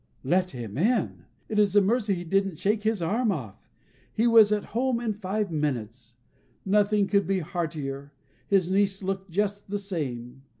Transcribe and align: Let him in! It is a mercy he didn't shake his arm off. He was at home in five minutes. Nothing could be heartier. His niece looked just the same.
Let 0.23 0.49
him 0.49 0.79
in! 0.79 1.25
It 1.47 1.59
is 1.59 1.75
a 1.75 1.79
mercy 1.79 2.15
he 2.15 2.23
didn't 2.23 2.57
shake 2.57 2.81
his 2.81 3.03
arm 3.03 3.31
off. 3.31 3.69
He 4.11 4.25
was 4.25 4.51
at 4.51 4.63
home 4.73 4.99
in 4.99 5.13
five 5.13 5.51
minutes. 5.51 6.15
Nothing 6.65 7.05
could 7.05 7.27
be 7.27 7.37
heartier. 7.41 8.11
His 8.47 8.71
niece 8.71 9.03
looked 9.03 9.29
just 9.29 9.69
the 9.69 9.77
same. 9.77 10.41